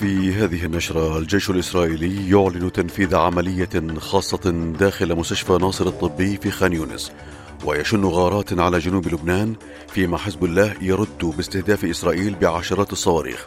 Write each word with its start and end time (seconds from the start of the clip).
في 0.00 0.32
هذه 0.32 0.64
النشرة. 0.64 1.18
الجيش 1.18 1.50
الإسرائيلي 1.50 2.30
يعلن 2.30 2.72
تنفيذ 2.72 3.14
عملية 3.14 3.98
خاصة 3.98 4.74
داخل 4.78 5.14
مستشفى 5.14 5.52
ناصر 5.52 5.86
الطبي 5.86 6.36
في 6.36 6.50
خان 6.50 6.72
يونس 6.72 7.12
ويشن 7.64 8.04
غارات 8.04 8.58
على 8.58 8.78
جنوب 8.78 9.08
لبنان 9.08 9.54
فيما 9.88 10.18
حزب 10.18 10.44
الله 10.44 10.74
يرد 10.80 11.24
باستهداف 11.36 11.84
إسرائيل 11.84 12.34
بعشرات 12.34 12.92
الصواريخ. 12.92 13.46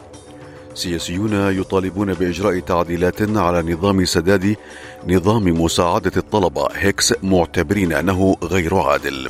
سياسيون 0.73 1.33
يطالبون 1.33 2.13
بإجراء 2.13 2.59
تعديلات 2.59 3.21
على 3.37 3.73
نظام 3.73 4.05
سداد 4.05 4.55
نظام 5.07 5.61
مساعدة 5.61 6.11
الطلبة 6.17 6.67
هيكس 6.73 7.13
معتبرين 7.23 7.93
أنه 7.93 8.37
غير 8.43 8.75
عادل. 8.75 9.29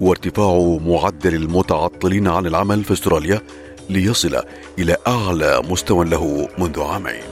وارتفاع 0.00 0.78
معدل 0.86 1.34
المتعطلين 1.34 2.28
عن 2.28 2.46
العمل 2.46 2.84
في 2.84 2.92
أستراليا 2.92 3.40
ليصل 3.90 4.42
إلى 4.78 4.96
أعلى 5.06 5.62
مستوى 5.68 6.04
له 6.04 6.48
منذ 6.58 6.80
عامين. 6.80 7.22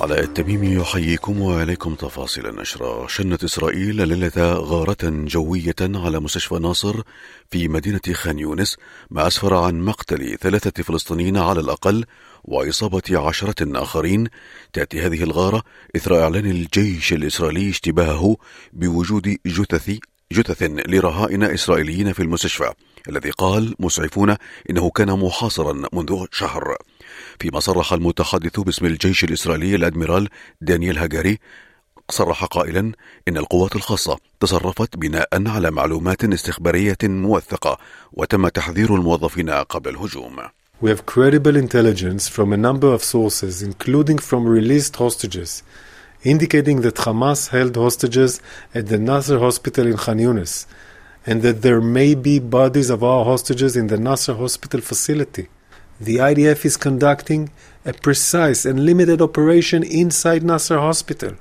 علاء 0.00 0.20
التميمي 0.20 0.74
يحييكم 0.74 1.40
وعليكم 1.40 1.94
تفاصيل 1.94 2.46
النشرة. 2.46 3.06
شنت 3.06 3.44
إسرائيل 3.44 4.08
ليلة 4.08 4.52
غارة 4.54 4.96
جوية 5.02 5.74
على 5.80 6.20
مستشفى 6.20 6.54
ناصر 6.54 7.02
في 7.50 7.68
مدينة 7.68 8.00
خان 8.12 8.38
يونس 8.38 8.76
ما 9.10 9.26
أسفر 9.26 9.54
عن 9.54 9.80
مقتل 9.80 10.38
ثلاثة 10.40 10.82
فلسطينيين 10.82 11.36
على 11.36 11.60
الأقل 11.60 12.04
وإصابة 12.44 13.02
عشرة 13.10 13.82
آخرين. 13.82 14.28
تأتي 14.72 15.00
هذه 15.00 15.22
الغارة 15.22 15.62
إثر 15.96 16.22
إعلان 16.22 16.46
الجيش 16.46 17.12
الإسرائيلي 17.12 17.70
اشتباهه 17.70 18.36
بوجود 18.72 19.36
جثث 19.46 19.98
جثث 20.32 20.62
لرهائن 20.62 21.42
إسرائيليين 21.42 22.12
في 22.12 22.22
المستشفى 22.22 22.72
الذي 23.08 23.30
قال 23.30 23.74
مسعفون 23.78 24.36
إنه 24.70 24.90
كان 24.90 25.10
محاصرا 25.10 25.72
منذ 25.92 26.24
شهر. 26.32 26.76
فيما 27.40 27.60
صرح 27.60 27.92
المتحدث 27.92 28.60
باسم 28.60 28.86
الجيش 28.86 29.24
الإسرائيلي 29.24 29.74
الأدميرال 29.74 30.28
دانييل 30.60 30.98
هاجاري 30.98 31.38
صرح 32.10 32.44
قائلا 32.44 32.92
إن 33.28 33.36
القوات 33.36 33.76
الخاصة 33.76 34.18
تصرفت 34.40 34.96
بناء 34.96 35.28
على 35.32 35.70
معلومات 35.70 36.24
استخبارية 36.24 36.98
موثقة 37.02 37.78
وتم 38.12 38.48
تحذير 38.48 38.94
الموظفين 38.94 39.50
قبل 39.50 39.90
الهجوم. 39.90 40.36
We 40.80 40.90
have 40.90 41.06
credible 41.06 41.56
intelligence 41.56 42.28
from 42.28 42.52
a 42.52 42.56
number 42.56 42.92
of 42.94 43.02
sources, 43.02 43.62
including 43.62 44.18
from 44.18 44.46
released 44.46 44.96
hostages, 44.96 45.62
indicating 46.22 46.80
that 46.82 46.96
Hamas 46.96 47.48
held 47.50 47.76
hostages 47.76 48.40
at 48.74 48.88
the 48.88 48.98
Nasser 48.98 49.38
hospital 49.38 49.86
in 49.86 49.96
Khan 49.96 50.18
Yunis, 50.18 50.66
and 51.26 51.42
that 51.42 51.62
there 51.62 51.80
may 51.80 52.14
be 52.14 52.38
bodies 52.38 52.90
of 52.90 53.04
our 53.04 53.24
hostages 53.24 53.76
in 53.76 53.88
the 53.88 53.98
Nasser 53.98 54.34
hospital 54.34 54.80
facility. 54.80 55.48
The 56.00 56.16
IDF 56.16 56.64
is 56.64 56.76
conducting 56.76 57.50
a 57.84 57.92
precise 57.92 58.64
and 58.64 58.84
limited 58.84 59.20
operation 59.20 59.82
inside 59.82 60.42
Nasser 60.42 60.78
hospital. 60.78 61.34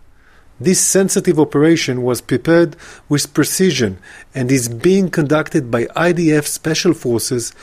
This 0.60 0.82
sensitive 0.82 1.40
operation 1.40 2.02
was 2.02 2.22
prepared 2.22 2.76
with 3.08 3.34
precision 3.34 4.00
and 4.34 4.52
is 4.52 4.68
being 4.68 5.10
conducted 5.10 5.70
by 5.70 5.86
IDF 5.86 6.46
special 6.48 6.94
forces 6.94 7.54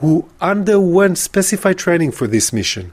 who 0.00 0.28
underwent 0.40 1.16
specified 1.16 1.78
training 1.78 2.12
for 2.12 2.26
this 2.26 2.52
mission. 2.52 2.92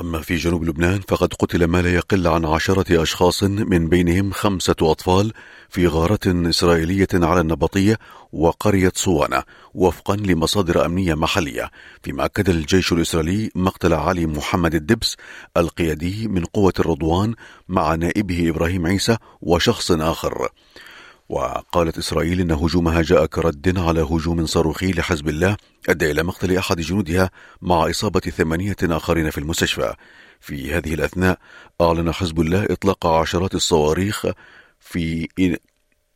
أما 0.00 0.20
في 0.20 0.36
جنوب 0.36 0.64
لبنان 0.64 1.00
فقد 1.08 1.34
قتل 1.34 1.64
ما 1.64 1.82
لا 1.82 1.94
يقل 1.94 2.26
عن 2.26 2.44
عشرة 2.44 3.02
أشخاص 3.02 3.42
من 3.42 3.88
بينهم 3.88 4.32
خمسة 4.32 4.74
أطفال 4.82 5.32
في 5.68 5.86
غارة 5.86 6.18
إسرائيلية 6.26 7.08
على 7.14 7.40
النبطية 7.40 7.98
وقرية 8.32 8.92
صوانة 8.94 9.42
وفقا 9.74 10.16
لمصادر 10.16 10.86
أمنية 10.86 11.14
محلية. 11.14 11.70
فيما 12.02 12.24
أكد 12.24 12.48
الجيش 12.48 12.92
الإسرائيلي 12.92 13.50
مقتل 13.54 13.92
علي 13.92 14.26
محمد 14.26 14.74
الدبس 14.74 15.16
القيادي 15.56 16.28
من 16.28 16.44
قوة 16.44 16.72
الرضوان 16.80 17.34
مع 17.68 17.94
نائبه 17.94 18.48
إبراهيم 18.48 18.86
عيسى 18.86 19.16
وشخص 19.42 19.90
آخر. 19.90 20.48
وقالت 21.28 21.98
إسرائيل 21.98 22.40
إن 22.40 22.50
هجومها 22.50 23.02
جاء 23.02 23.26
كرد 23.26 23.78
على 23.78 24.00
هجوم 24.00 24.46
صاروخي 24.46 24.92
لحزب 24.92 25.28
الله 25.28 25.56
أدى 25.88 26.10
إلى 26.10 26.22
مقتل 26.22 26.56
أحد 26.56 26.80
جنودها 26.80 27.30
مع 27.62 27.90
إصابة 27.90 28.20
ثمانية 28.20 28.76
آخرين 28.82 29.30
في 29.30 29.38
المستشفى. 29.38 29.94
في 30.40 30.74
هذه 30.74 30.94
الأثناء 30.94 31.38
أعلن 31.80 32.12
حزب 32.12 32.40
الله 32.40 32.64
إطلاق 32.70 33.06
عشرات 33.06 33.54
الصواريخ 33.54 34.26
في 34.80 35.28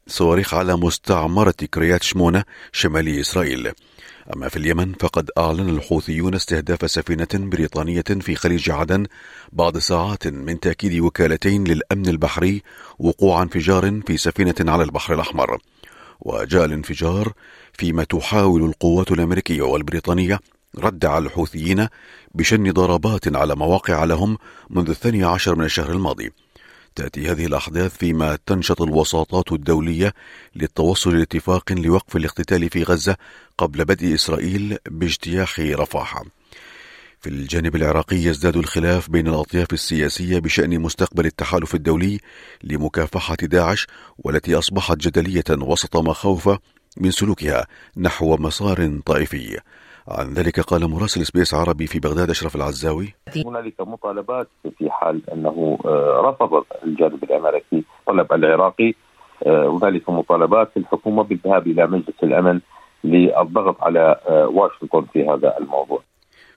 صواريخ 0.06 0.54
على 0.54 0.76
مستعمرة 0.76 1.54
كريات 1.74 2.02
شمونة 2.02 2.44
شمالي 2.72 3.20
إسرائيل. 3.20 3.72
أما 4.34 4.48
في 4.48 4.56
اليمن 4.56 4.92
فقد 4.92 5.30
أعلن 5.38 5.68
الحوثيون 5.68 6.34
استهداف 6.34 6.90
سفينة 6.90 7.28
بريطانية 7.34 8.04
في 8.20 8.34
خليج 8.34 8.70
عدن 8.70 9.06
بعد 9.52 9.78
ساعات 9.78 10.26
من 10.26 10.60
تأكيد 10.60 11.00
وكالتين 11.00 11.64
للأمن 11.64 12.08
البحري 12.08 12.62
وقوع 12.98 13.42
انفجار 13.42 14.00
في 14.06 14.16
سفينة 14.16 14.54
على 14.60 14.82
البحر 14.82 15.14
الأحمر. 15.14 15.58
وجاء 16.20 16.64
الانفجار 16.64 17.32
فيما 17.72 18.04
تحاول 18.04 18.64
القوات 18.64 19.12
الأمريكية 19.12 19.62
والبريطانية 19.62 20.40
ردع 20.78 21.18
الحوثيين 21.18 21.88
بشن 22.34 22.72
ضربات 22.72 23.36
على 23.36 23.54
مواقع 23.54 24.04
لهم 24.04 24.38
منذ 24.70 24.90
الثاني 24.90 25.24
عشر 25.24 25.54
من 25.54 25.64
الشهر 25.64 25.92
الماضي. 25.92 26.32
تأتي 26.98 27.30
هذه 27.30 27.46
الأحداث 27.46 27.96
فيما 27.96 28.38
تنشط 28.46 28.82
الوساطات 28.82 29.52
الدولية 29.52 30.14
للتوصل 30.56 31.18
لاتفاق 31.18 31.72
لوقف 31.72 32.16
الاقتتال 32.16 32.70
في 32.70 32.82
غزة 32.82 33.16
قبل 33.58 33.84
بدء 33.84 34.14
إسرائيل 34.14 34.78
باجتياح 34.90 35.60
رفح. 35.60 36.22
في 37.20 37.28
الجانب 37.30 37.76
العراقي 37.76 38.16
يزداد 38.16 38.56
الخلاف 38.56 39.10
بين 39.10 39.28
الأطياف 39.28 39.72
السياسية 39.72 40.38
بشأن 40.38 40.80
مستقبل 40.80 41.26
التحالف 41.26 41.74
الدولي 41.74 42.20
لمكافحة 42.64 43.36
داعش 43.42 43.86
والتي 44.18 44.54
أصبحت 44.54 44.96
جدلية 44.96 45.44
وسط 45.50 45.96
مخاوف 45.96 46.50
من 46.96 47.10
سلوكها 47.10 47.66
نحو 47.96 48.36
مسار 48.36 49.00
طائفي. 49.06 49.60
عن 50.10 50.32
ذلك 50.34 50.60
قال 50.60 50.90
مراسل 50.90 51.26
سبيس 51.26 51.54
عربي 51.54 51.86
في 51.86 51.98
بغداد 51.98 52.30
أشرف 52.30 52.56
العزاوي 52.56 53.14
هنالك 53.46 53.80
مطالبات 53.80 54.48
في 54.78 54.90
حال 54.90 55.30
أنه 55.32 55.78
رفض 56.24 56.64
الجانب 56.84 57.24
الأمريكي 57.24 57.84
طلب 58.06 58.32
العراقي 58.32 58.94
هنالك 59.46 60.10
مطالبات 60.10 60.70
الحكومة 60.76 61.22
بالذهاب 61.22 61.66
إلى 61.66 61.86
مجلس 61.86 62.22
الأمن 62.22 62.60
للضغط 63.04 63.76
على 63.82 64.20
واشنطن 64.52 65.06
في 65.12 65.28
هذا 65.28 65.58
الموضوع. 65.58 66.02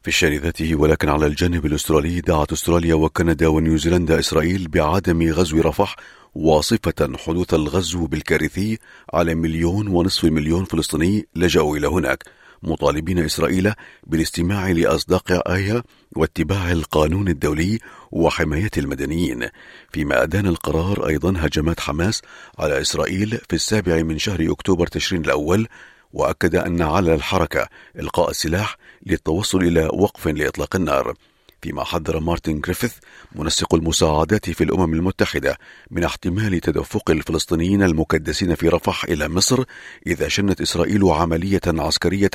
في 0.02 0.08
الشان 0.08 0.38
ذاته 0.38 0.76
ولكن 0.76 1.10
على 1.10 1.26
الجانب 1.26 1.66
الأسترالي 1.66 2.22
دعت 2.22 2.52
أستراليا 2.52 2.96
وكندا 2.96 3.48
ونيوزيلندا 3.48 4.20
إسرائيل 4.20 4.68
بعدم 4.68 5.32
غزو 5.32 5.62
رفح 5.62 5.96
واصفة 6.36 7.18
حدوث 7.28 7.54
الغزو 7.54 8.08
بالكارثي 8.08 8.78
على 9.14 9.36
مليون 9.36 9.88
ونصف 9.88 10.24
مليون 10.32 10.64
فلسطيني 10.64 11.28
لجأوا 11.36 11.78
إلى 11.78 11.88
هناك 11.88 12.24
مطالبين 12.64 13.20
إسرائيل 13.20 13.74
بالاستماع 14.08 14.70
لأصدقائها 14.70 15.84
واتباع 16.16 16.72
القانون 16.72 17.28
الدولي 17.28 17.80
وحماية 18.12 18.72
المدنيين. 18.78 19.50
فيما 19.94 20.24
أدان 20.24 20.48
القرار 20.48 21.08
أيضا 21.08 21.34
هجمات 21.38 21.80
حماس 21.80 22.22
على 22.60 22.82
إسرائيل 22.82 23.30
في 23.50 23.56
السابع 23.56 24.02
من 24.04 24.18
شهر 24.18 24.52
أكتوبر 24.52 24.88
تشرين 24.88 25.26
الأول 25.26 25.68
وأكد 26.14 26.56
أن 26.56 26.82
على 26.82 27.14
الحركة 27.14 27.68
إلقاء 28.00 28.30
السلاح 28.30 28.78
للتوصل 29.06 29.58
إلى 29.58 29.90
وقف 29.94 30.28
لإطلاق 30.28 30.76
النار. 30.76 31.14
فيما 31.62 31.84
حذر 31.84 32.20
مارتن 32.20 32.60
جريفيث 32.60 32.94
منسق 33.36 33.76
المساعدات 33.76 34.50
في 34.50 34.64
الأمم 34.64 34.94
المتحدة 34.94 35.58
من 35.92 36.04
احتمال 36.04 36.60
تدفق 36.60 37.12
الفلسطينيين 37.12 37.84
المكدسين 37.84 38.56
في 38.56 38.70
رفح 38.70 39.04
إلى 39.04 39.30
مصر 39.30 39.64
إذا 40.08 40.28
شنت 40.28 40.62
إسرائيل 40.62 41.04
عملية 41.04 41.62
عسكرية 41.68 42.32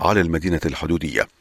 على 0.00 0.20
المدينة 0.20 0.60
الحدودية. 0.66 1.37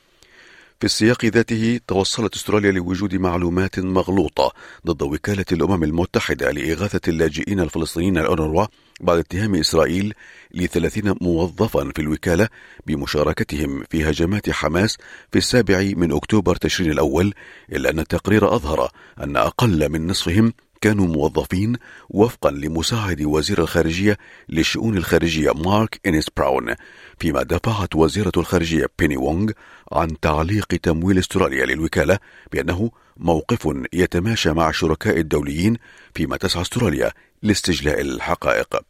في 0.80 0.86
السياق 0.86 1.26
ذاته 1.26 1.80
توصلت 1.88 2.36
أستراليا 2.36 2.72
لوجود 2.72 3.16
معلومات 3.16 3.80
مغلوطة 3.80 4.54
ضد 4.88 5.02
وكالة 5.02 5.46
الأمم 5.52 5.84
المتحدة 5.84 6.52
لإغاثة 6.52 7.02
اللاجئين 7.08 7.60
الفلسطينيين 7.60 8.18
الأونروا 8.18 8.66
بعد 9.02 9.18
اتهام 9.18 9.56
إسرائيل 9.56 10.14
لثلاثين 10.54 11.16
موظفا 11.22 11.92
في 11.96 12.02
الوكالة 12.02 12.48
بمشاركتهم 12.88 13.84
في 13.90 14.10
هجمات 14.10 14.50
حماس 14.50 14.98
في 15.32 15.38
السابع 15.38 15.92
من 15.96 16.12
أكتوبر 16.12 16.56
تشرين 16.56 16.92
الأول 16.92 17.34
إلا 17.72 17.90
أن 17.90 18.00
التقرير 18.00 18.56
أظهر 18.56 18.92
أن 19.24 19.38
أقل 19.38 19.90
من 19.90 20.08
نصفهم 20.08 20.54
كانوا 20.82 21.08
موظفين 21.08 21.74
وفقا 22.10 22.52
لمساعد 22.52 23.22
وزير 23.22 23.62
الخارجية 23.62 24.18
للشؤون 24.50 24.98
الخارجية 24.98 25.52
مارك 25.52 26.00
إنيس 26.06 26.30
براون 26.38 26.76
فيما 27.20 27.44
دفعت 27.44 27.96
وزيرة 27.96 28.32
الخارجية 28.38 28.86
بيني 29.00 29.18
وونغ 29.18 29.52
عن 29.92 30.20
تعليق 30.20 30.68
تمويل 30.68 31.20
استراليا 31.20 31.66
للوكالة 31.66 32.20
بأنه 32.52 32.92
موقف 33.18 33.70
يتماشى 33.94 34.52
مع 34.52 34.70
الشركاء 34.70 35.18
الدوليين 35.18 35.78
فيما 36.14 36.38
تسعى 36.38 36.62
استراليا 36.62 37.12
لاستجلاء 37.44 38.02
الحقائق. 38.02 38.82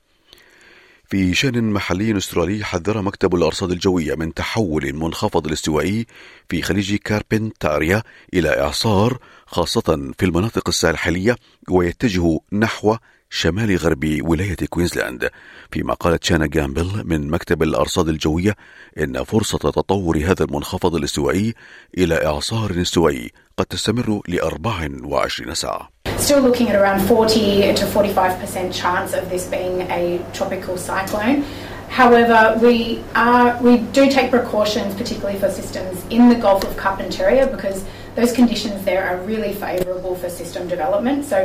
في 1.09 1.33
شأن 1.33 1.63
محلي 1.63 2.17
استرالي 2.17 2.63
حذر 2.63 3.01
مكتب 3.01 3.35
الأرصاد 3.35 3.71
الجوية 3.71 4.15
من 4.15 4.33
تحول 4.33 4.85
المنخفض 4.85 5.47
الاستوائي 5.47 6.05
في 6.49 6.61
خليج 6.61 6.95
كاربنتاريا 6.95 8.03
إلى 8.33 8.61
إعصار 8.61 9.17
خاصة 9.47 10.11
في 10.17 10.25
المناطق 10.25 10.67
الساحلية 10.67 11.35
ويتجه 11.69 12.39
نحو 12.53 12.95
شمال 13.29 13.77
غرب 13.77 14.17
ولاية 14.21 14.55
كوينزلاند 14.69 15.29
فيما 15.71 15.93
قالت 15.93 16.23
شانا 16.23 16.47
جامبل 16.47 17.03
من 17.05 17.29
مكتب 17.29 17.63
الأرصاد 17.63 18.07
الجوية 18.07 18.55
إن 18.99 19.23
فرصة 19.23 19.57
تطور 19.57 20.17
هذا 20.17 20.43
المنخفض 20.43 20.95
الاستوائي 20.95 21.53
إلى 21.97 22.25
إعصار 22.25 22.81
استوائي 22.81 23.31
قد 23.57 23.65
تستمر 23.65 24.21
ل 24.27 24.39
24 24.39 25.53
ساعة 25.53 25.89
Still 26.17 26.41
looking 26.41 26.69
at 26.69 26.75
around 26.75 27.01
40 27.01 27.73
to 27.75 27.85
45% 27.85 28.73
chance 28.73 29.13
of 29.13 29.29
this 29.29 29.45
being 29.45 29.81
a 29.81 30.19
tropical 30.33 30.75
cyclone. 30.77 31.43
However, 31.89 32.57
we 32.61 33.01
are 33.15 33.57
we 33.61 33.77
do 33.97 34.09
take 34.09 34.29
precautions, 34.29 34.95
particularly 34.95 35.39
for 35.39 35.49
systems 35.49 35.95
in 36.09 36.27
the 36.27 36.35
Gulf 36.35 36.63
of 36.63 36.75
Carpentaria, 36.75 37.45
because 37.55 37.85
those 38.17 38.31
conditions 38.41 38.77
there 38.91 39.03
are 39.09 39.17
really 39.31 39.53
favourable 39.65 40.13
for 40.21 40.29
system 40.41 40.63
development. 40.75 41.19
So 41.31 41.37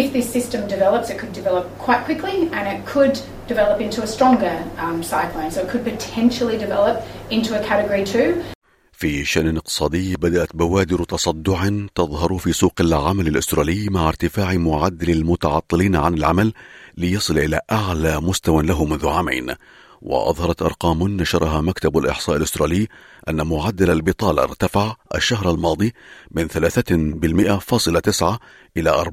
if 0.00 0.12
this 0.16 0.26
system 0.36 0.60
develops, 0.74 1.06
it 1.12 1.18
could 1.20 1.34
develop 1.40 1.64
quite 1.86 2.02
quickly 2.08 2.36
and 2.56 2.64
it 2.74 2.80
could 2.92 3.14
develop 3.52 3.78
into 3.86 4.00
a 4.02 4.08
stronger 4.14 4.56
um, 4.84 4.98
cyclone. 5.02 5.50
So 5.54 5.58
it 5.64 5.68
could 5.72 5.84
potentially 5.92 6.56
develop 6.66 6.94
into 7.36 7.50
a 7.58 7.62
category 7.70 8.04
two. 8.04 8.42
في 8.92 9.24
شأن 9.24 9.56
اقتصادي 9.56 10.16
بدأت 10.16 10.56
بوادر 10.56 11.04
تصدع 11.04 11.68
تظهر 11.94 12.38
في 12.38 12.52
سوق 12.52 12.72
العمل 12.80 13.26
الأسترالي 13.26 13.88
مع 13.90 14.08
ارتفاع 14.08 14.54
معدل 14.54 15.10
المتعطلين 15.10 15.96
عن 15.96 16.14
العمل 16.14 16.52
ليصل 16.96 17.38
إلى 17.38 17.60
أعلى 17.72 18.20
مستوى 18.20 18.62
له 18.62 18.84
منذ 18.84 19.08
عامين 19.08 19.54
وأظهرت 20.02 20.62
أرقام 20.62 21.08
نشرها 21.08 21.60
مكتب 21.60 21.98
الإحصاء 21.98 22.36
الأسترالي 22.36 22.88
أن 23.28 23.46
معدل 23.46 23.90
البطالة 23.90 24.42
ارتفع 24.42 24.96
الشهر 25.14 25.50
الماضي 25.50 25.92
من 26.30 26.48
3.9 26.48 28.38
إلى 28.76 29.04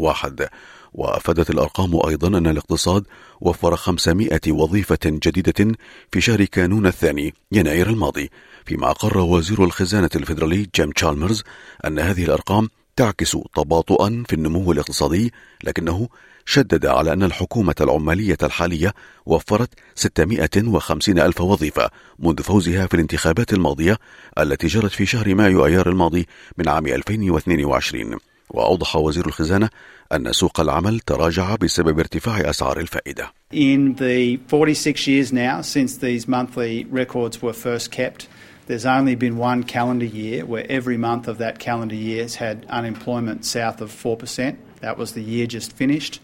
4.1 0.00 0.48
وأفادت 0.92 1.50
الأرقام 1.50 2.00
أيضا 2.08 2.28
أن 2.28 2.46
الاقتصاد 2.46 3.06
وفر 3.40 3.76
500 3.76 4.40
وظيفة 4.48 4.98
جديدة 5.04 5.76
في 6.12 6.20
شهر 6.20 6.44
كانون 6.44 6.86
الثاني 6.86 7.34
يناير 7.52 7.90
الماضي 7.90 8.30
فيما 8.64 8.90
أقر 8.90 9.18
وزير 9.18 9.64
الخزانة 9.64 10.10
الفيدرالي 10.16 10.68
جيم 10.74 10.90
تشالمرز 10.90 11.42
أن 11.86 11.98
هذه 11.98 12.24
الأرقام 12.24 12.68
تعكس 12.96 13.36
تباطؤا 13.56 14.24
في 14.28 14.32
النمو 14.32 14.72
الاقتصادي 14.72 15.32
لكنه 15.64 16.08
شدد 16.46 16.86
على 16.86 17.12
أن 17.12 17.22
الحكومة 17.22 17.74
العمالية 17.80 18.36
الحالية 18.42 18.94
وفرت 19.26 19.70
650 19.94 21.18
ألف 21.18 21.40
وظيفة 21.40 21.90
منذ 22.18 22.42
فوزها 22.42 22.86
في 22.86 22.94
الانتخابات 22.94 23.52
الماضية 23.52 23.98
التي 24.38 24.66
جرت 24.66 24.90
في 24.90 25.06
شهر 25.06 25.34
مايو 25.34 25.66
أيار 25.66 25.88
الماضي 25.88 26.26
من 26.58 26.68
عام 26.68 26.86
2022 26.86 28.18
وأوضح 28.50 28.96
وزير 28.96 29.26
الخزانة 29.26 29.68
أن 30.12 30.32
سوق 30.32 30.60
العمل 30.60 31.00
تراجع 31.00 31.54
بسبب 31.54 31.98
ارتفاع 31.98 32.50
أسعار 32.50 32.80
الفائدة. 32.80 33.32
In 33.52 33.94
the 33.94 34.38
46 34.48 35.06
years 35.06 35.32
now 35.32 35.60
since 35.62 35.96
these 35.96 36.28
monthly 36.28 36.84
records 36.84 37.42
were 37.42 37.52
first 37.52 37.90
kept, 37.90 38.28
there's 38.66 38.86
only 38.86 39.14
been 39.14 39.36
one 39.36 39.62
calendar 39.62 40.06
year 40.06 40.44
where 40.44 40.66
every 40.70 40.96
month 40.96 41.28
of 41.28 41.38
that 41.38 41.58
calendar 41.58 41.94
year 41.94 42.22
has 42.22 42.36
had 42.36 42.66
unemployment 42.70 43.44
south 43.44 43.80
of 43.80 43.90
4%. 43.90 44.56
That 44.84 44.98
was 44.98 45.14
the 45.14 45.22
year 45.22 45.46
just 45.46 45.72
finished. 45.72 46.20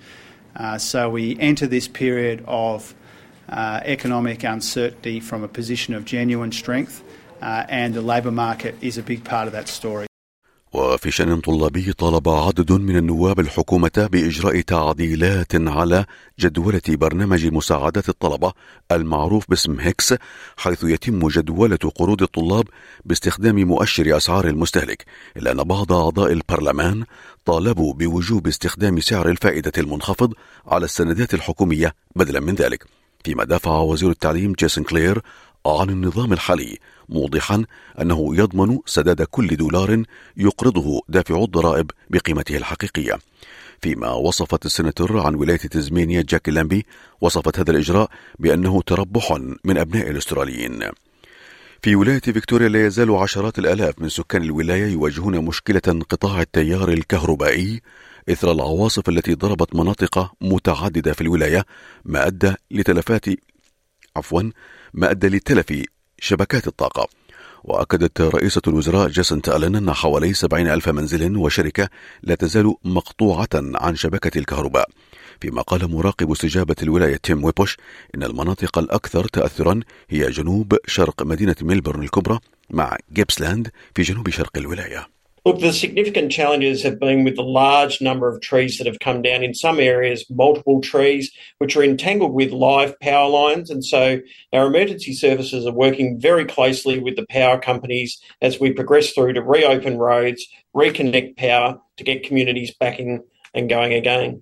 Uh, 0.54 0.76
so 0.76 1.08
we 1.08 1.34
enter 1.40 1.66
this 1.66 1.88
period 1.88 2.44
of 2.46 2.94
uh, 3.48 3.80
economic 3.84 4.44
uncertainty 4.44 5.18
from 5.18 5.42
a 5.42 5.48
position 5.48 5.94
of 5.94 6.04
genuine 6.04 6.52
strength, 6.52 7.02
uh, 7.40 7.64
and 7.70 7.94
the 7.94 8.02
labour 8.02 8.30
market 8.30 8.74
is 8.82 8.98
a 8.98 9.02
big 9.02 9.24
part 9.24 9.46
of 9.46 9.54
that 9.54 9.66
story. 9.66 10.09
وفي 10.72 11.10
شأن 11.10 11.40
طلابي 11.40 11.92
طالب 11.92 12.28
عدد 12.28 12.72
من 12.72 12.96
النواب 12.96 13.40
الحكومة 13.40 14.08
بإجراء 14.12 14.60
تعديلات 14.60 15.52
على 15.54 16.04
جدولة 16.40 16.80
برنامج 16.88 17.46
مساعدات 17.46 18.08
الطلبة 18.08 18.52
المعروف 18.92 19.44
باسم 19.48 19.80
هيكس 19.80 20.14
حيث 20.56 20.84
يتم 20.84 21.28
جدولة 21.28 21.76
قروض 21.76 22.22
الطلاب 22.22 22.68
باستخدام 23.04 23.56
مؤشر 23.56 24.16
أسعار 24.16 24.48
المستهلك. 24.48 25.04
إلا 25.36 25.52
أن 25.52 25.64
بعض 25.64 25.92
أعضاء 25.92 26.32
البرلمان 26.32 27.04
طالبوا 27.44 27.94
بوجوب 27.94 28.46
استخدام 28.46 29.00
سعر 29.00 29.28
الفائدة 29.28 29.72
المنخفض 29.78 30.34
على 30.66 30.84
السندات 30.84 31.34
الحكومية 31.34 31.94
بدلا 32.16 32.40
من 32.40 32.54
ذلك. 32.54 32.84
فيما 33.24 33.44
دافع 33.44 33.78
وزير 33.78 34.10
التعليم 34.10 34.52
جيسون 34.52 34.84
كلير 34.84 35.22
عن 35.66 35.90
النظام 35.90 36.32
الحالي 36.32 36.78
موضحا 37.08 37.64
أنه 38.00 38.36
يضمن 38.36 38.78
سداد 38.86 39.22
كل 39.22 39.56
دولار 39.56 40.02
يقرضه 40.36 41.02
دافع 41.08 41.44
الضرائب 41.44 41.90
بقيمته 42.10 42.56
الحقيقية. 42.56 43.18
فيما 43.82 44.10
وصفت 44.10 44.66
السناتور 44.66 45.20
عن 45.20 45.34
ولاية 45.34 45.56
تزمانيا 45.56 46.24
جاك 46.28 46.48
لامبي 46.48 46.86
وصفت 47.20 47.58
هذا 47.58 47.70
الإجراء 47.70 48.10
بأنه 48.38 48.82
تربح 48.82 49.38
من 49.64 49.78
أبناء 49.78 50.10
الأستراليين. 50.10 50.80
في 51.82 51.96
ولاية 51.96 52.20
فيكتوريا 52.20 52.68
لا 52.68 52.86
يزال 52.86 53.10
عشرات 53.10 53.58
الآلاف 53.58 53.94
من 53.98 54.08
سكان 54.08 54.42
الولاية 54.42 54.86
يواجهون 54.86 55.44
مشكلة 55.44 55.82
انقطاع 55.88 56.40
التيار 56.40 56.88
الكهربائي 56.88 57.80
إثر 58.30 58.52
العواصف 58.52 59.08
التي 59.08 59.34
ضربت 59.34 59.74
مناطق 59.74 60.32
متعددة 60.40 61.12
في 61.12 61.20
الولاية 61.20 61.64
ما 62.04 62.26
أدى 62.26 62.54
لتلفات 62.70 63.24
عفوا 64.16 64.42
ما 64.94 65.10
أدى 65.10 65.28
لتلف 65.28 65.82
شبكات 66.18 66.66
الطاقة. 66.66 67.08
وأكدت 67.64 68.20
رئيسة 68.20 68.62
الوزراء 68.68 69.08
جاسنت 69.08 69.48
ألين 69.48 69.76
أن 69.76 69.92
حوالي 69.92 70.34
70 70.34 70.66
ألف 70.66 70.88
منزل 70.88 71.36
وشركة 71.36 71.88
لا 72.22 72.34
تزال 72.34 72.74
مقطوعة 72.84 73.48
عن 73.54 73.96
شبكة 73.96 74.38
الكهرباء. 74.38 74.88
فيما 75.40 75.62
قال 75.62 75.90
مراقب 75.90 76.30
استجابة 76.30 76.76
الولاية 76.82 77.16
تيم 77.16 77.44
ويبوش 77.44 77.76
إن 78.14 78.22
المناطق 78.22 78.78
الأكثر 78.78 79.24
تأثرا 79.24 79.80
هي 80.10 80.30
جنوب 80.30 80.76
شرق 80.86 81.22
مدينة 81.22 81.56
ميلبورن 81.62 82.02
الكبرى 82.02 82.38
مع 82.70 82.96
جيبسلاند 83.12 83.70
في 83.94 84.02
جنوب 84.02 84.30
شرق 84.30 84.56
الولاية. 84.56 85.19
Look, 85.49 85.59
the 85.59 85.73
significant 85.73 86.31
challenges 86.31 86.81
have 86.81 86.99
been 86.99 87.23
with 87.23 87.35
the 87.35 87.43
large 87.43 88.01
number 88.01 88.27
of 88.27 88.41
trees 88.41 88.79
that 88.79 88.87
have 88.87 88.99
come 88.99 89.21
down. 89.21 89.43
In 89.43 89.53
some 89.53 89.79
areas, 89.79 90.25
multiple 90.27 90.81
trees, 90.81 91.31
which 91.59 91.75
are 91.75 91.83
entangled 91.83 92.33
with 92.33 92.51
live 92.51 92.99
power 92.99 93.29
lines. 93.29 93.69
And 93.69 93.85
so 93.85 94.21
our 94.51 94.65
emergency 94.65 95.13
services 95.13 95.67
are 95.67 95.71
working 95.71 96.19
very 96.19 96.45
closely 96.45 96.97
with 96.97 97.15
the 97.15 97.27
power 97.29 97.59
companies 97.59 98.19
as 98.41 98.59
we 98.59 98.73
progress 98.73 99.11
through 99.11 99.33
to 99.33 99.43
reopen 99.43 99.99
roads, 99.99 100.47
reconnect 100.75 101.37
power 101.37 101.79
to 101.97 102.03
get 102.03 102.23
communities 102.23 102.73
back 102.73 102.99
in 102.99 103.21
and 103.53 103.69
going 103.69 103.93
again. 103.93 104.41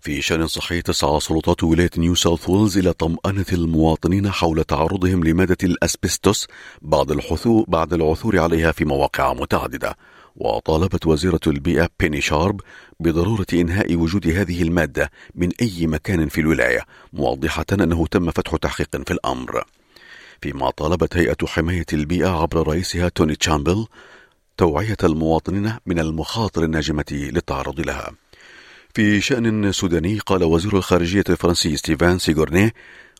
في 0.00 0.22
شأن 0.22 0.46
صحي 0.46 0.82
تسعى 0.82 1.20
سلطات 1.20 1.64
ولاية 1.64 1.90
نيو 1.98 2.14
ساوث 2.14 2.50
ويلز 2.50 2.78
إلى 2.78 2.92
طمأنة 2.92 3.46
المواطنين 3.52 4.30
حول 4.30 4.64
تعرضهم 4.64 5.24
لمادة 5.24 5.56
الأسبستوس 5.64 6.46
بعد 6.82 7.10
الحثو 7.10 7.64
بعد 7.68 7.92
العثور 7.92 8.38
عليها 8.38 8.72
في 8.72 8.84
مواقع 8.84 9.32
متعددة. 9.32 9.96
وطالبت 10.35 11.05
وزيرة 11.05 11.39
البيئة 11.47 11.89
بيني 11.99 12.21
شارب 12.21 12.61
بضرورة 12.99 13.45
إنهاء 13.53 13.95
وجود 13.95 14.27
هذه 14.27 14.61
المادة 14.61 15.11
من 15.35 15.49
أي 15.61 15.87
مكان 15.87 16.27
في 16.27 16.41
الولاية 16.41 16.85
موضحة 17.13 17.65
أنه 17.73 18.07
تم 18.07 18.31
فتح 18.31 18.55
تحقيق 18.55 19.03
في 19.05 19.11
الأمر. 19.11 19.63
فيما 20.41 20.69
طالبت 20.69 21.17
هيئة 21.17 21.45
حماية 21.45 21.85
البيئة 21.93 22.41
عبر 22.41 22.67
رئيسها 22.67 23.09
توني 23.09 23.35
تشابل 23.35 23.87
توعية 24.57 24.97
المواطنين 25.03 25.73
من 25.85 25.99
المخاطر 25.99 26.63
الناجمة 26.63 27.05
للتعرض 27.11 27.79
لها. 27.79 28.11
في 28.93 29.21
شأن 29.21 29.71
سوداني 29.71 30.19
قال 30.19 30.43
وزير 30.43 30.77
الخارجية 30.77 31.23
الفرنسي 31.29 31.77
ستيفان 31.77 32.19
سيغورني 32.19 32.73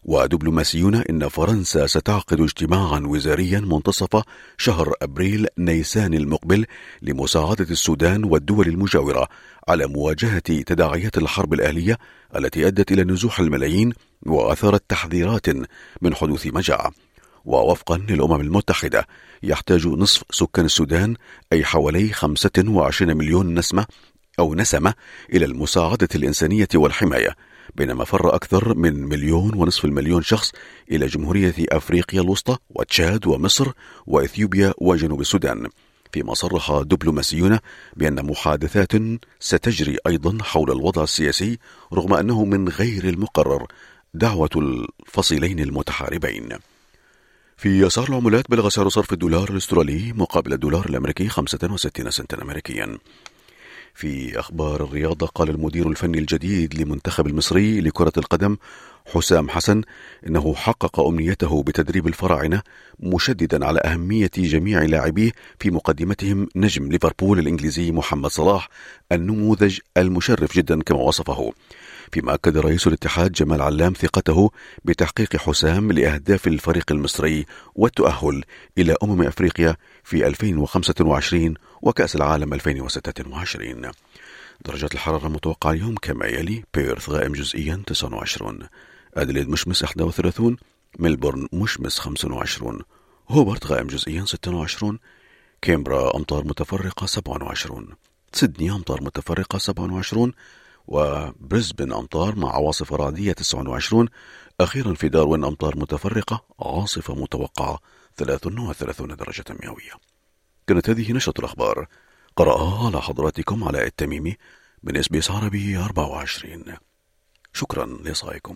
ودبلوماسيون 0.05 0.95
إن 0.95 1.27
فرنسا 1.27 1.87
ستعقد 1.87 2.41
اجتماعا 2.41 2.99
وزاريا 2.99 3.59
منتصف 3.59 4.23
شهر 4.57 4.93
أبريل 5.01 5.47
نيسان 5.57 6.13
المقبل 6.13 6.65
لمساعدة 7.01 7.67
السودان 7.71 8.23
والدول 8.23 8.67
المجاورة 8.67 9.27
على 9.67 9.87
مواجهة 9.87 10.39
تداعيات 10.39 11.17
الحرب 11.17 11.53
الأهلية 11.53 11.97
التي 12.35 12.67
أدت 12.67 12.91
إلى 12.91 13.03
نزوح 13.03 13.39
الملايين 13.39 13.93
وأثارت 14.25 14.83
تحذيرات 14.89 15.47
من 16.01 16.15
حدوث 16.15 16.47
مجاعة. 16.47 16.91
ووفقا 17.45 17.97
للأمم 17.97 18.41
المتحدة 18.41 19.07
يحتاج 19.43 19.87
نصف 19.87 20.23
سكان 20.31 20.65
السودان 20.65 21.15
أي 21.53 21.65
حوالي 21.65 22.09
25 22.09 23.17
مليون 23.17 23.53
نسمة 23.59 23.85
أو 24.39 24.55
نسمة 24.55 24.93
إلى 25.33 25.45
المساعدة 25.45 26.07
الإنسانية 26.15 26.67
والحماية. 26.75 27.35
بينما 27.75 28.05
فر 28.05 28.35
أكثر 28.35 28.73
من 28.73 29.03
مليون 29.03 29.55
ونصف 29.55 29.85
المليون 29.85 30.21
شخص 30.21 30.51
إلى 30.91 31.07
جمهورية 31.07 31.53
أفريقيا 31.59 32.21
الوسطى 32.21 32.57
وتشاد 32.69 33.27
ومصر 33.27 33.71
وإثيوبيا 34.07 34.73
وجنوب 34.77 35.21
السودان 35.21 35.67
فيما 36.11 36.33
صرح 36.33 36.81
دبلوماسيون 36.81 37.59
بأن 37.95 38.25
محادثات 38.25 38.91
ستجري 39.39 39.97
أيضا 40.07 40.43
حول 40.43 40.71
الوضع 40.71 41.03
السياسي 41.03 41.59
رغم 41.93 42.13
أنه 42.13 42.45
من 42.45 42.69
غير 42.69 43.09
المقرر 43.09 43.67
دعوة 44.13 44.49
الفصيلين 44.55 45.59
المتحاربين. 45.59 46.49
في 47.57 47.87
أسعار 47.87 48.09
العملات 48.09 48.51
بلغ 48.51 48.69
سعر 48.69 48.89
صرف 48.89 49.13
الدولار 49.13 49.49
الأسترالي 49.49 50.13
مقابل 50.13 50.53
الدولار 50.53 50.85
الأمريكي 50.85 51.29
65 51.29 52.11
سنتا 52.11 52.41
أمريكيا. 52.41 52.97
في 53.95 54.39
أخبار 54.39 54.83
الرياضة 54.83 55.27
قال 55.27 55.49
المدير 55.49 55.87
الفني 55.89 56.19
الجديد 56.19 56.75
لمنتخب 56.75 57.27
المصري 57.27 57.81
لكرة 57.81 58.13
القدم 58.17 58.57
حسام 59.05 59.49
حسن 59.49 59.81
إنه 60.27 60.53
حقق 60.55 60.99
أمنيته 60.99 61.63
بتدريب 61.63 62.07
الفراعنة 62.07 62.61
مشددا 62.99 63.65
على 63.65 63.79
أهمية 63.79 64.31
جميع 64.37 64.83
لاعبيه 64.83 65.31
في 65.59 65.71
مقدمتهم 65.71 66.47
نجم 66.55 66.91
ليفربول 66.91 67.39
الإنجليزي 67.39 67.91
محمد 67.91 68.29
صلاح 68.29 68.69
النموذج 69.11 69.79
المشرف 69.97 70.55
جدا 70.55 70.81
كما 70.81 70.99
وصفه. 70.99 71.53
فيما 72.11 72.33
أكد 72.33 72.57
رئيس 72.57 72.87
الاتحاد 72.87 73.31
جمال 73.31 73.61
علام 73.61 73.93
ثقته 73.93 74.51
بتحقيق 74.85 75.35
حسام 75.37 75.91
لأهداف 75.91 76.47
الفريق 76.47 76.91
المصري 76.91 77.45
والتأهل 77.75 78.43
إلى 78.77 78.95
أمم 79.03 79.21
أفريقيا 79.21 79.75
في 80.03 80.27
2025 80.27 81.53
وكأس 81.81 82.15
العالم 82.15 82.53
2026 82.53 83.91
درجات 84.65 84.93
الحرارة 84.93 85.27
المتوقعة 85.27 85.71
اليوم 85.71 85.95
كما 86.01 86.25
يلي 86.25 86.63
بيرث 86.73 87.09
غائم 87.09 87.33
جزئيا 87.33 87.83
29 87.87 88.59
أدليد 89.17 89.49
مشمس 89.49 89.83
31 89.83 90.57
ملبورن 90.99 91.47
مشمس 91.53 91.99
25 91.99 92.81
هوبرت 93.29 93.65
غائم 93.65 93.87
جزئيا 93.87 94.25
26 94.25 94.99
كامبرا 95.61 96.15
أمطار 96.15 96.43
متفرقة 96.43 97.05
27 97.05 97.87
سيدني 98.33 98.71
أمطار 98.71 99.03
متفرقة 99.03 99.57
27 99.57 100.31
وبريسبن 100.87 101.93
أمطار 101.93 102.35
مع 102.35 102.55
عواصف 102.55 102.93
رعدية 102.93 103.31
29 103.31 104.07
أخيرا 104.61 104.93
في 104.93 105.09
داروين 105.09 105.43
أمطار 105.43 105.77
متفرقة 105.77 106.45
عاصفة 106.59 107.15
متوقعة 107.15 107.79
33 108.17 109.15
درجة 109.15 109.43
مئوية. 109.49 109.91
كانت 110.67 110.89
هذه 110.89 111.13
نشرة 111.13 111.39
الأخبار. 111.39 111.87
قرأها 112.35 112.85
على 112.85 113.01
حضراتكم 113.01 113.63
علاء 113.63 113.85
التميمي 113.85 114.37
من 114.83 114.97
إس 114.97 115.07
بي 115.07 115.19
إس 115.19 115.31
عربي 115.31 115.77
24 115.77 116.63
شكرا 117.55 117.85
لإصغائكم. 117.85 118.55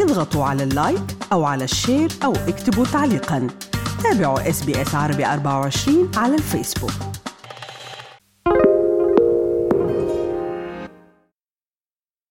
اضغطوا 0.00 0.44
على 0.44 0.62
ال 0.62 0.70
like 0.70 1.02
أو 1.32 1.44
على 1.44 1.64
ال 1.64 1.72
share 1.72 2.12
أو 2.24 2.32
اكتبوا 2.32 2.84
تعليقا. 2.84 3.46
تابعوا 4.02 4.48
إس 4.48 4.62
بي 4.62 4.82
إس 4.82 4.94
عربي 4.94 5.26
24 5.26 6.10
على 6.16 6.34
الفيسبوك. 6.34 7.09